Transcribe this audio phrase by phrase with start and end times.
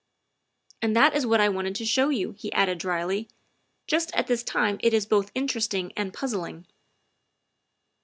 [0.81, 3.29] '"And that is what I wanted to show you," he added dryly;"
[3.87, 6.65] just at this time it is both interesting and puzzling.